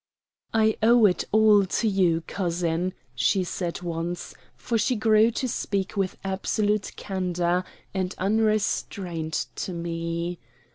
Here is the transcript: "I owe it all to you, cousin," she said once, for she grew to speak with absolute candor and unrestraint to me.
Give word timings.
"I 0.55 0.77
owe 0.81 1.05
it 1.05 1.25
all 1.31 1.63
to 1.63 1.87
you, 1.87 2.21
cousin," 2.25 2.95
she 3.13 3.43
said 3.43 3.83
once, 3.83 4.33
for 4.55 4.75
she 4.75 4.95
grew 4.95 5.29
to 5.29 5.47
speak 5.47 5.95
with 5.95 6.17
absolute 6.23 6.93
candor 6.95 7.63
and 7.93 8.15
unrestraint 8.17 9.45
to 9.57 9.73
me. 9.73 10.39